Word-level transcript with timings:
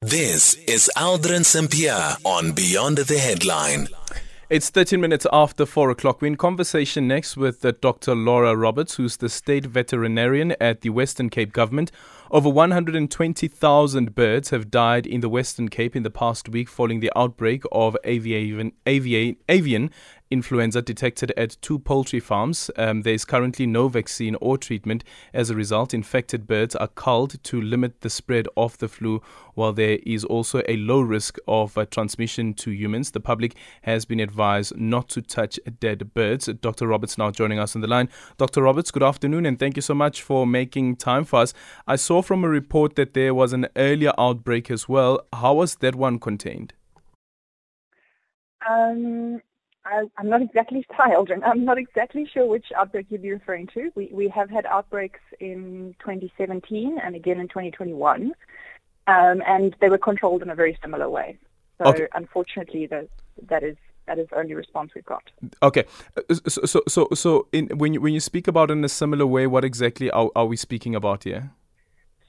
This 0.00 0.54
is 0.68 0.88
Aldrin 0.96 1.44
Sampear 1.44 2.18
on 2.24 2.52
Beyond 2.52 2.98
the 2.98 3.18
Headline. 3.18 3.88
It's 4.48 4.70
13 4.70 5.00
minutes 5.00 5.26
after 5.32 5.66
4 5.66 5.90
o'clock. 5.90 6.22
We're 6.22 6.28
in 6.28 6.36
conversation 6.36 7.08
next 7.08 7.36
with 7.36 7.64
uh, 7.64 7.72
Dr. 7.80 8.14
Laura 8.14 8.54
Roberts, 8.54 8.94
who's 8.94 9.16
the 9.16 9.28
state 9.28 9.66
veterinarian 9.66 10.54
at 10.60 10.82
the 10.82 10.90
Western 10.90 11.30
Cape 11.30 11.52
government. 11.52 11.90
Over 12.30 12.48
120,000 12.48 14.14
birds 14.14 14.50
have 14.50 14.70
died 14.70 15.04
in 15.04 15.20
the 15.20 15.28
Western 15.28 15.68
Cape 15.68 15.96
in 15.96 16.04
the 16.04 16.10
past 16.10 16.48
week 16.48 16.68
following 16.68 17.00
the 17.00 17.10
outbreak 17.16 17.64
of 17.72 17.96
avian, 18.04 18.72
avian, 18.86 19.36
avian 19.48 19.90
influenza 20.30 20.82
detected 20.82 21.32
at 21.36 21.56
two 21.60 21.78
poultry 21.78 22.20
farms. 22.20 22.70
Um, 22.76 23.02
there 23.02 23.14
is 23.14 23.24
currently 23.24 23.66
no 23.66 23.88
vaccine 23.88 24.36
or 24.40 24.58
treatment. 24.58 25.04
As 25.32 25.50
a 25.50 25.54
result, 25.54 25.94
infected 25.94 26.46
birds 26.46 26.76
are 26.76 26.88
culled 26.88 27.42
to 27.44 27.60
limit 27.60 28.00
the 28.00 28.10
spread 28.10 28.46
of 28.56 28.78
the 28.78 28.88
flu, 28.88 29.22
while 29.54 29.72
there 29.72 29.98
is 30.04 30.24
also 30.24 30.62
a 30.68 30.76
low 30.76 31.00
risk 31.00 31.38
of 31.46 31.76
uh, 31.76 31.86
transmission 31.86 32.54
to 32.54 32.70
humans. 32.70 33.10
The 33.10 33.20
public 33.20 33.56
has 33.82 34.04
been 34.04 34.20
advised 34.20 34.76
not 34.76 35.08
to 35.10 35.22
touch 35.22 35.58
dead 35.80 36.14
birds. 36.14 36.46
Dr. 36.46 36.86
Roberts 36.86 37.18
now 37.18 37.30
joining 37.30 37.58
us 37.58 37.74
on 37.74 37.80
the 37.80 37.88
line. 37.88 38.08
Dr. 38.36 38.62
Roberts, 38.62 38.90
good 38.90 39.02
afternoon, 39.02 39.46
and 39.46 39.58
thank 39.58 39.76
you 39.76 39.82
so 39.82 39.94
much 39.94 40.22
for 40.22 40.46
making 40.46 40.96
time 40.96 41.24
for 41.24 41.40
us. 41.40 41.54
I 41.86 41.96
saw 41.96 42.22
from 42.22 42.44
a 42.44 42.48
report 42.48 42.96
that 42.96 43.14
there 43.14 43.34
was 43.34 43.52
an 43.52 43.66
earlier 43.76 44.12
outbreak 44.18 44.70
as 44.70 44.88
well. 44.88 45.20
How 45.32 45.54
was 45.54 45.76
that 45.76 45.94
one 45.94 46.18
contained? 46.18 46.72
Um, 48.68 49.40
I, 49.84 50.04
am 50.18 50.28
not 50.28 50.42
exactly 50.42 50.84
tiled, 50.96 51.30
and 51.30 51.44
I'm 51.44 51.64
not 51.64 51.78
exactly 51.78 52.28
sure 52.32 52.46
which 52.46 52.66
outbreak 52.76 53.06
you'd 53.10 53.22
be 53.22 53.32
referring 53.32 53.68
to. 53.74 53.90
We 53.94 54.10
we 54.12 54.28
have 54.28 54.50
had 54.50 54.66
outbreaks 54.66 55.20
in 55.40 55.94
2017 56.00 56.98
and 57.02 57.14
again 57.14 57.40
in 57.40 57.48
2021, 57.48 58.32
um, 59.06 59.42
and 59.46 59.74
they 59.80 59.88
were 59.88 59.98
controlled 59.98 60.42
in 60.42 60.50
a 60.50 60.54
very 60.54 60.78
similar 60.82 61.08
way. 61.08 61.38
So 61.78 61.90
okay. 61.90 62.08
unfortunately, 62.14 62.86
that 62.86 63.08
that 63.48 63.62
is 63.62 63.76
that 64.06 64.18
is 64.18 64.28
the 64.30 64.38
only 64.38 64.54
response 64.54 64.92
we've 64.94 65.04
got. 65.04 65.22
Okay, 65.62 65.84
so 66.32 66.64
so 66.66 66.82
so, 66.88 67.08
so 67.14 67.46
in, 67.52 67.68
when 67.78 67.94
you 67.94 68.00
when 68.00 68.14
you 68.14 68.20
speak 68.20 68.48
about 68.48 68.70
in 68.70 68.84
a 68.84 68.88
similar 68.88 69.26
way, 69.26 69.46
what 69.46 69.64
exactly 69.64 70.10
are, 70.10 70.30
are 70.34 70.46
we 70.46 70.56
speaking 70.56 70.94
about 70.94 71.24
here? 71.24 71.50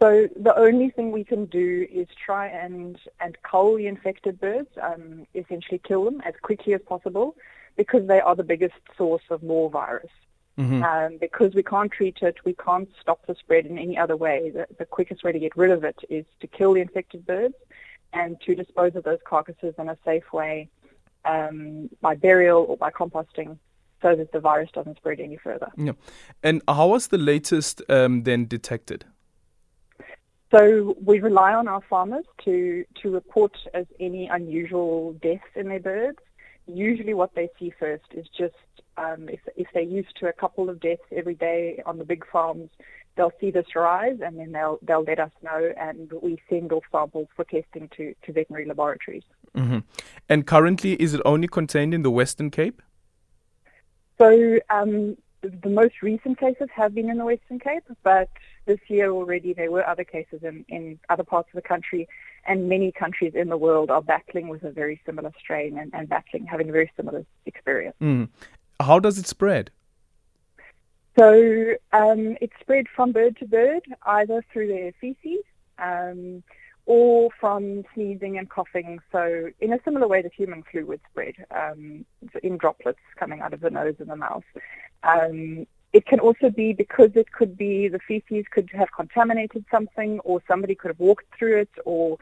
So 0.00 0.28
the 0.36 0.56
only 0.58 0.90
thing 0.90 1.12
we 1.12 1.24
can 1.24 1.46
do 1.46 1.86
is 1.90 2.08
try 2.24 2.48
and, 2.48 2.98
and 3.20 3.36
cull 3.42 3.76
the 3.76 3.86
infected 3.86 4.40
birds, 4.40 4.68
um, 4.82 5.26
essentially 5.34 5.80
kill 5.86 6.04
them 6.04 6.20
as 6.24 6.34
quickly 6.42 6.74
as 6.74 6.80
possible, 6.82 7.36
because 7.76 8.06
they 8.06 8.20
are 8.20 8.34
the 8.34 8.44
biggest 8.44 8.74
source 8.96 9.22
of 9.30 9.42
more 9.42 9.70
virus. 9.70 10.10
Mm-hmm. 10.58 10.84
Um, 10.84 11.18
because 11.20 11.52
we 11.54 11.64
can't 11.64 11.90
treat 11.90 12.18
it, 12.22 12.36
we 12.44 12.54
can't 12.54 12.88
stop 13.00 13.26
the 13.26 13.34
spread 13.34 13.66
in 13.66 13.76
any 13.76 13.98
other 13.98 14.16
way. 14.16 14.50
The, 14.50 14.68
the 14.78 14.84
quickest 14.84 15.24
way 15.24 15.32
to 15.32 15.38
get 15.38 15.56
rid 15.56 15.72
of 15.72 15.82
it 15.82 15.98
is 16.08 16.24
to 16.40 16.46
kill 16.46 16.74
the 16.74 16.80
infected 16.80 17.26
birds 17.26 17.56
and 18.12 18.40
to 18.42 18.54
dispose 18.54 18.94
of 18.94 19.02
those 19.02 19.18
carcasses 19.24 19.74
in 19.78 19.88
a 19.88 19.98
safe 20.04 20.32
way 20.32 20.68
um, 21.24 21.90
by 22.00 22.14
burial 22.14 22.66
or 22.68 22.76
by 22.76 22.90
composting 22.90 23.58
so 24.00 24.14
that 24.14 24.30
the 24.30 24.38
virus 24.38 24.70
doesn't 24.72 24.96
spread 24.96 25.18
any 25.18 25.36
further. 25.36 25.68
Yeah. 25.76 25.92
And 26.42 26.62
how 26.68 26.88
was 26.88 27.08
the 27.08 27.18
latest 27.18 27.82
um, 27.88 28.22
then 28.22 28.46
detected? 28.46 29.06
So 30.54 30.96
we 31.04 31.18
rely 31.18 31.52
on 31.52 31.66
our 31.66 31.80
farmers 31.90 32.24
to, 32.44 32.84
to 33.02 33.10
report 33.10 33.56
as 33.72 33.86
any 33.98 34.28
unusual 34.28 35.14
deaths 35.14 35.42
in 35.56 35.68
their 35.68 35.80
birds. 35.80 36.18
Usually 36.66 37.12
what 37.12 37.34
they 37.34 37.48
see 37.58 37.72
first 37.78 38.04
is 38.12 38.26
just 38.38 38.54
um, 38.96 39.28
if, 39.28 39.40
if 39.56 39.66
they're 39.74 39.82
used 39.82 40.16
to 40.20 40.28
a 40.28 40.32
couple 40.32 40.70
of 40.70 40.78
deaths 40.78 41.02
every 41.10 41.34
day 41.34 41.82
on 41.84 41.98
the 41.98 42.04
big 42.04 42.24
farms, 42.30 42.70
they'll 43.16 43.32
see 43.40 43.50
this 43.50 43.66
rise 43.74 44.18
and 44.24 44.38
then 44.38 44.52
they'll 44.52 44.78
they'll 44.82 45.02
let 45.02 45.18
us 45.18 45.30
know 45.42 45.72
and 45.76 46.12
we 46.22 46.40
send 46.48 46.72
off 46.72 46.84
samples 46.92 47.28
for 47.34 47.44
testing 47.44 47.88
to, 47.96 48.14
to 48.24 48.32
veterinary 48.32 48.66
laboratories. 48.66 49.24
Mm-hmm. 49.56 49.78
And 50.28 50.46
currently, 50.46 50.94
is 50.94 51.14
it 51.14 51.20
only 51.24 51.48
contained 51.48 51.94
in 51.94 52.02
the 52.02 52.10
Western 52.10 52.50
Cape? 52.50 52.80
So 54.18 54.60
um, 54.70 55.16
the 55.62 55.68
most 55.68 56.02
recent 56.02 56.38
cases 56.38 56.68
have 56.74 56.94
been 56.94 57.10
in 57.10 57.18
the 57.18 57.24
Western 57.24 57.58
Cape, 57.58 57.84
but 58.02 58.28
this 58.66 58.78
year 58.88 59.10
already 59.10 59.52
there 59.52 59.70
were 59.70 59.86
other 59.86 60.04
cases 60.04 60.42
in, 60.42 60.64
in 60.68 60.98
other 61.08 61.24
parts 61.24 61.48
of 61.52 61.56
the 61.62 61.66
country, 61.66 62.08
and 62.46 62.68
many 62.68 62.92
countries 62.92 63.32
in 63.34 63.48
the 63.48 63.56
world 63.56 63.90
are 63.90 64.02
battling 64.02 64.48
with 64.48 64.62
a 64.62 64.70
very 64.70 65.00
similar 65.06 65.32
strain 65.38 65.78
and, 65.78 65.92
and 65.94 66.08
battling, 66.08 66.46
having 66.46 66.68
a 66.68 66.72
very 66.72 66.90
similar 66.96 67.24
experience. 67.46 67.96
Mm. 68.00 68.28
How 68.80 68.98
does 68.98 69.18
it 69.18 69.26
spread? 69.26 69.70
So 71.18 71.74
um, 71.92 72.36
it's 72.40 72.54
spread 72.60 72.86
from 72.94 73.12
bird 73.12 73.36
to 73.38 73.46
bird, 73.46 73.82
either 74.04 74.44
through 74.52 74.68
their 74.68 74.92
feces. 75.00 75.44
Um, 75.78 76.42
or 76.86 77.30
from 77.40 77.84
sneezing 77.94 78.36
and 78.38 78.50
coughing. 78.50 78.98
So 79.10 79.50
in 79.60 79.72
a 79.72 79.78
similar 79.84 80.06
way 80.06 80.22
that 80.22 80.32
human 80.34 80.62
flu 80.70 80.86
would 80.86 81.00
spread, 81.10 81.34
um, 81.50 82.04
in 82.42 82.58
droplets 82.58 82.98
coming 83.16 83.40
out 83.40 83.52
of 83.54 83.60
the 83.60 83.70
nose 83.70 83.96
and 83.98 84.10
the 84.10 84.16
mouth. 84.16 84.44
Um, 85.02 85.66
it 85.92 86.06
can 86.06 86.18
also 86.18 86.50
be 86.50 86.72
because 86.72 87.10
it 87.14 87.30
could 87.30 87.56
be 87.56 87.86
the 87.88 88.00
feces 88.00 88.44
could 88.50 88.68
have 88.72 88.88
contaminated 88.94 89.64
something, 89.70 90.18
or 90.20 90.42
somebody 90.48 90.74
could 90.74 90.88
have 90.88 90.98
walked 90.98 91.26
through 91.38 91.60
it, 91.60 91.70
or 91.84 92.18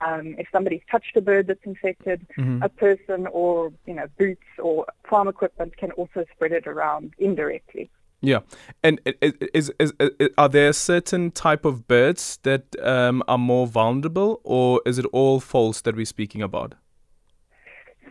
um, 0.00 0.36
if 0.38 0.46
somebody's 0.52 0.82
touched 0.90 1.16
a 1.16 1.20
bird 1.20 1.48
that's 1.48 1.64
infected, 1.64 2.24
mm-hmm. 2.38 2.62
a 2.62 2.68
person 2.68 3.26
or 3.32 3.72
you 3.84 3.94
know 3.94 4.06
boots 4.16 4.46
or 4.58 4.86
farm 5.08 5.26
equipment 5.26 5.76
can 5.76 5.90
also 5.92 6.24
spread 6.32 6.52
it 6.52 6.66
around 6.66 7.14
indirectly. 7.18 7.90
Yeah, 8.22 8.40
and 8.82 9.00
is, 9.20 9.34
is, 9.54 9.72
is, 9.78 9.92
are 10.38 10.48
there 10.48 10.72
certain 10.72 11.30
type 11.30 11.64
of 11.64 11.86
birds 11.86 12.38
that 12.42 12.64
um, 12.82 13.22
are 13.28 13.38
more 13.38 13.66
vulnerable, 13.66 14.40
or 14.42 14.80
is 14.86 14.98
it 14.98 15.04
all 15.12 15.38
false 15.38 15.82
that 15.82 15.94
we're 15.94 16.06
speaking 16.06 16.42
about? 16.42 16.74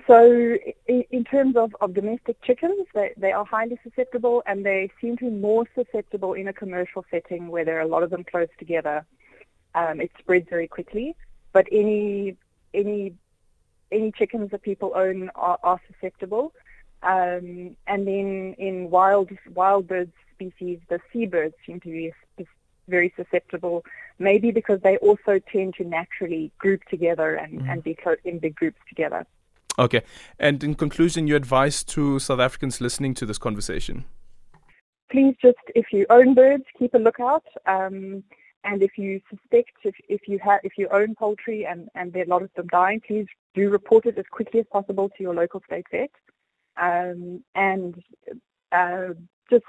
So, 0.07 0.57
in, 0.87 1.23
terms 1.23 1.55
of, 1.55 1.75
of 1.81 1.95
domestic 1.95 2.39
chickens, 2.43 2.85
they, 2.93 3.13
they 3.17 3.31
are 3.31 3.43
highly 3.43 3.79
susceptible, 3.83 4.43
and 4.45 4.63
they 4.63 4.91
seem 5.01 5.17
to 5.17 5.25
be 5.25 5.31
more 5.31 5.65
susceptible 5.73 6.33
in 6.33 6.47
a 6.47 6.53
commercial 6.53 7.03
setting 7.09 7.47
where 7.47 7.65
there 7.65 7.77
are 7.79 7.81
a 7.81 7.87
lot 7.87 8.03
of 8.03 8.11
them 8.11 8.23
close 8.23 8.49
together. 8.59 9.03
Um, 9.73 9.99
it 9.99 10.11
spreads 10.19 10.47
very 10.47 10.67
quickly, 10.67 11.15
but 11.53 11.65
any 11.71 12.37
any 12.75 13.15
any 13.91 14.11
chickens 14.11 14.51
that 14.51 14.61
people 14.61 14.93
own 14.95 15.31
are, 15.35 15.57
are 15.63 15.81
susceptible. 15.91 16.53
Um, 17.03 17.75
and 17.87 18.07
then 18.07 18.55
in 18.57 18.89
wild 18.89 19.29
wild 19.53 19.87
bird 19.87 20.11
species, 20.33 20.79
the 20.89 20.99
seabirds 21.11 21.55
seem 21.65 21.79
to 21.81 21.89
be 21.89 22.13
very 22.87 23.13
susceptible, 23.15 23.83
maybe 24.19 24.51
because 24.51 24.79
they 24.81 24.97
also 24.97 25.39
tend 25.51 25.73
to 25.75 25.83
naturally 25.83 26.51
group 26.57 26.81
together 26.89 27.35
and, 27.35 27.61
mm. 27.61 27.71
and 27.71 27.83
be 27.83 27.97
in 28.23 28.39
big 28.39 28.55
groups 28.55 28.79
together. 28.87 29.25
Okay. 29.77 30.01
And 30.39 30.63
in 30.63 30.75
conclusion, 30.75 31.27
your 31.27 31.37
advice 31.37 31.83
to 31.85 32.19
South 32.19 32.39
Africans 32.39 32.79
listening 32.79 33.13
to 33.15 33.25
this 33.25 33.37
conversation? 33.37 34.05
Please 35.11 35.35
just, 35.41 35.57
if 35.75 35.87
you 35.91 36.05
own 36.09 36.33
birds, 36.33 36.63
keep 36.79 36.93
a 36.93 36.97
lookout. 36.97 37.43
Um, 37.65 38.23
and 38.63 38.81
if 38.81 38.97
you 38.97 39.21
suspect, 39.29 39.71
if, 39.83 39.95
if 40.09 40.21
you 40.27 40.39
have, 40.39 40.61
if 40.63 40.73
you 40.77 40.87
own 40.91 41.13
poultry 41.15 41.65
and, 41.65 41.89
and 41.93 42.11
there 42.13 42.23
are 42.23 42.25
a 42.25 42.29
lot 42.29 42.41
of 42.41 42.49
them 42.55 42.67
dying, 42.67 43.01
please 43.05 43.27
do 43.53 43.69
report 43.69 44.05
it 44.05 44.17
as 44.17 44.25
quickly 44.31 44.59
as 44.61 44.65
possible 44.71 45.09
to 45.09 45.23
your 45.23 45.35
local 45.35 45.61
state 45.67 45.85
vet. 45.91 46.09
Um, 46.77 47.43
and 47.53 48.01
uh, 48.71 49.13
just 49.49 49.65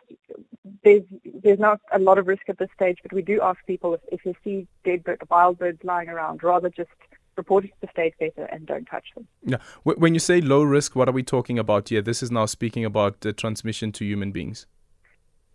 there's 0.84 1.02
there's 1.42 1.58
not 1.58 1.80
a 1.92 1.98
lot 1.98 2.18
of 2.18 2.26
risk 2.26 2.48
at 2.48 2.58
this 2.58 2.70
stage, 2.74 2.98
but 3.02 3.12
we 3.12 3.22
do 3.22 3.40
ask 3.40 3.58
people 3.66 3.94
if, 3.94 4.00
if 4.10 4.24
you 4.24 4.34
see 4.42 4.66
dead 4.84 5.04
bird, 5.04 5.22
wild 5.30 5.58
birds 5.58 5.82
lying 5.84 6.08
around, 6.08 6.42
rather 6.42 6.68
just 6.68 6.90
report 7.36 7.64
it 7.64 7.68
to 7.68 7.74
the 7.82 7.88
state 7.90 8.14
vet 8.18 8.32
and 8.50 8.66
don't 8.66 8.86
touch 8.86 9.04
them. 9.14 9.26
Yeah. 9.44 9.58
When 9.84 10.14
you 10.14 10.20
say 10.20 10.40
low 10.40 10.62
risk, 10.62 10.96
what 10.96 11.08
are 11.08 11.12
we 11.12 11.22
talking 11.22 11.58
about 11.58 11.88
here? 11.90 12.02
This 12.02 12.22
is 12.22 12.30
now 12.30 12.46
speaking 12.46 12.84
about 12.84 13.20
the 13.20 13.32
transmission 13.32 13.92
to 13.92 14.04
human 14.04 14.32
beings. 14.32 14.66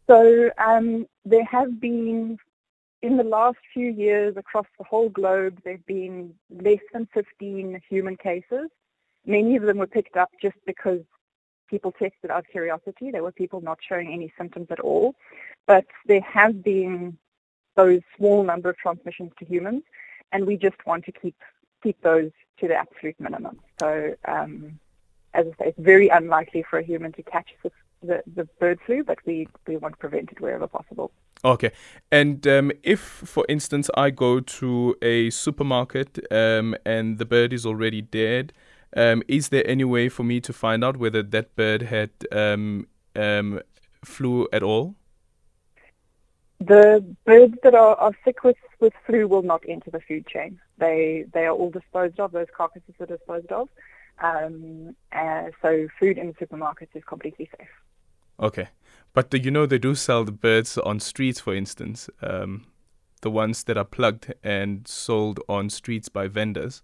So 0.08 0.50
um, 0.58 1.08
there 1.26 1.46
have 1.46 1.80
been, 1.80 2.38
in 3.02 3.18
the 3.18 3.24
last 3.24 3.58
few 3.74 3.92
years 3.92 4.36
across 4.38 4.66
the 4.78 4.84
whole 4.84 5.10
globe, 5.10 5.60
there 5.64 5.74
have 5.74 5.86
been 5.86 6.34
less 6.50 6.80
than 6.94 7.08
15 7.14 7.82
human 7.90 8.18
cases. 8.18 8.70
Many 9.26 9.56
of 9.56 9.64
them 9.64 9.78
were 9.78 9.88
picked 9.88 10.18
up 10.18 10.30
just 10.42 10.58
because 10.66 11.02
people 11.72 11.92
tested 11.92 12.30
out 12.30 12.40
of 12.40 12.48
curiosity. 12.48 13.10
There 13.10 13.24
were 13.24 13.32
people 13.32 13.62
not 13.62 13.80
showing 13.88 14.14
any 14.14 14.32
symptoms 14.38 14.68
at 14.70 14.82
all. 14.82 15.16
But 15.66 15.86
there 16.06 16.22
have 16.22 16.62
been 16.64 17.18
those 17.76 18.02
small 18.18 18.44
number 18.44 18.70
of 18.70 18.78
transmissions 18.78 19.32
to 19.40 19.46
humans, 19.46 19.84
and 20.32 20.46
we 20.46 20.58
just 20.58 20.86
want 20.86 21.06
to 21.06 21.12
keep 21.12 21.38
keep 21.82 22.00
those 22.02 22.32
to 22.60 22.68
the 22.68 22.76
absolute 22.76 23.20
minimum. 23.20 23.60
So, 23.80 24.14
um, 24.26 24.80
as 25.34 25.48
I 25.48 25.50
say, 25.58 25.70
it's 25.70 25.80
very 25.80 26.10
unlikely 26.10 26.64
for 26.70 26.78
a 26.78 26.84
human 26.84 27.12
to 27.14 27.24
catch 27.24 27.50
the, 27.64 27.72
the, 28.04 28.22
the 28.36 28.44
bird 28.60 28.80
flu, 28.86 29.04
but 29.04 29.18
we, 29.26 29.48
we 29.66 29.78
want 29.78 29.96
to 29.96 29.98
prevent 29.98 30.32
it 30.32 30.40
wherever 30.40 30.68
possible. 30.68 31.12
Okay. 31.44 31.72
And 32.12 32.46
um, 32.46 32.72
if, 32.84 33.00
for 33.00 33.46
instance, 33.50 33.90
I 33.98 34.12
go 34.12 34.42
to 34.42 34.96
a 35.02 35.32
supermarket 35.32 36.20
um, 36.32 36.76
and 36.86 37.18
the 37.18 37.26
bird 37.26 37.52
is 37.52 37.66
already 37.66 38.04
dead, 38.04 38.54
um, 38.96 39.24
is 39.28 39.50
there 39.50 39.66
any 39.68 39.84
way 39.84 40.10
for 40.10 40.24
me 40.24 40.40
to 40.42 40.54
find 40.54 40.84
out 40.84 40.98
whether 40.98 41.24
that 41.24 41.56
bird 41.56 41.84
had 41.84 42.10
um, 42.32 42.88
um, 43.16 43.62
flu 44.04 44.48
at 44.52 44.64
all? 44.64 44.96
The 46.60 47.04
birds 47.26 47.56
that 47.64 47.74
are, 47.74 47.96
are 47.96 48.12
sick 48.24 48.44
with 48.44 48.58
with 48.80 48.94
flu 49.06 49.28
will 49.28 49.42
not 49.42 49.64
enter 49.68 49.90
the 49.90 50.00
food 50.00 50.28
chain. 50.28 50.60
They 50.78 51.26
they 51.34 51.46
are 51.46 51.54
all 51.54 51.72
disposed 51.72 52.20
of. 52.20 52.32
Those 52.32 52.48
carcasses 52.56 52.96
are 53.00 53.06
disposed 53.06 53.52
of. 53.52 53.70
Um, 54.22 54.96
uh, 55.12 55.46
so 55.62 55.88
food 56.00 56.18
in 56.18 56.28
the 56.28 56.46
supermarkets 56.46 56.90
is 56.94 57.04
completely 57.04 57.50
safe. 57.58 57.68
Okay, 58.40 58.70
but 59.14 59.30
do 59.30 59.38
you 59.38 59.50
know 59.50 59.66
they 59.66 59.80
do 59.80 59.96
sell 59.96 60.24
the 60.24 60.32
birds 60.32 60.78
on 60.78 61.00
streets, 61.00 61.40
for 61.40 61.56
instance, 61.56 62.10
um, 62.22 62.66
the 63.22 63.32
ones 63.32 63.64
that 63.64 63.78
are 63.78 63.86
plugged 63.86 64.34
and 64.44 64.88
sold 64.88 65.40
on 65.48 65.70
streets 65.70 66.10
by 66.10 66.28
vendors. 66.28 66.84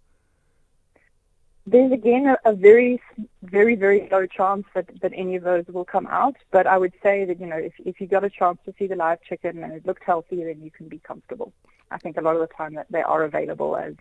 There's 1.69 1.91
again 1.91 2.25
a, 2.27 2.37
a, 2.49 2.53
very, 2.53 3.01
very, 3.43 3.75
very 3.75 4.07
low 4.09 4.25
chance 4.25 4.65
that, 4.73 4.89
that 5.01 5.11
any 5.13 5.35
of 5.35 5.43
those 5.43 5.65
will 5.67 5.83
come 5.83 6.07
out. 6.07 6.37
But 6.49 6.65
I 6.65 6.77
would 6.77 6.93
say 7.03 7.25
that, 7.25 7.41
you 7.41 7.45
know, 7.45 7.57
if, 7.57 7.73
if 7.85 7.99
you 7.99 8.07
got 8.07 8.23
a 8.23 8.29
chance 8.29 8.57
to 8.65 8.73
see 8.79 8.87
the 8.87 8.95
live 8.95 9.21
chicken 9.21 9.61
and 9.61 9.73
it 9.73 9.85
looked 9.85 10.03
healthy, 10.03 10.45
then 10.45 10.61
you 10.61 10.71
can 10.71 10.87
be 10.87 10.99
comfortable. 10.99 11.51
I 11.91 11.97
think 11.97 12.15
a 12.15 12.21
lot 12.21 12.35
of 12.35 12.41
the 12.41 12.53
time 12.53 12.75
that 12.75 12.87
they 12.89 13.01
are 13.01 13.23
available 13.23 13.75
as 13.75 13.95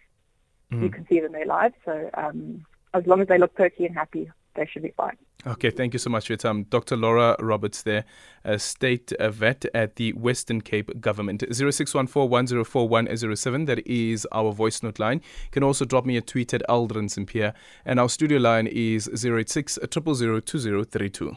mm. 0.72 0.80
you 0.80 0.90
can 0.90 1.06
see 1.08 1.18
them 1.18 1.32
they're 1.32 1.44
live. 1.44 1.72
So 1.84 2.08
um, 2.14 2.64
as 2.94 3.04
long 3.04 3.20
as 3.20 3.26
they 3.26 3.38
look 3.38 3.54
perky 3.54 3.84
and 3.84 3.94
happy, 3.94 4.30
they 4.56 4.66
should 4.66 4.82
be 4.82 4.92
fine. 4.96 5.16
Okay, 5.46 5.70
thank 5.70 5.92
you 5.92 6.00
so 6.00 6.10
much 6.10 6.26
for 6.26 6.32
your 6.32 6.38
time. 6.38 6.64
Dr. 6.64 6.96
Laura 6.96 7.36
Roberts 7.38 7.82
there, 7.82 8.04
a 8.44 8.58
state 8.58 9.12
vet 9.20 9.64
at 9.74 9.94
the 9.94 10.12
Western 10.14 10.60
Cape 10.60 11.00
government. 11.00 11.44
0614 11.52 13.66
that 13.66 13.86
is 13.86 14.26
our 14.32 14.52
voice 14.52 14.82
note 14.82 14.98
line. 14.98 15.20
You 15.44 15.50
can 15.52 15.62
also 15.62 15.84
drop 15.84 16.04
me 16.04 16.16
a 16.16 16.20
tweet 16.20 16.52
at 16.52 16.62
Aldrin 16.68 17.08
Sampear. 17.08 17.54
And 17.84 18.00
our 18.00 18.08
studio 18.08 18.38
line 18.38 18.66
is 18.66 19.08
086 19.08 19.78
000 19.92 20.40
2032. 20.40 21.36